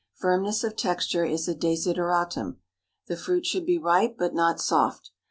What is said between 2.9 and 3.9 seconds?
The fruit should be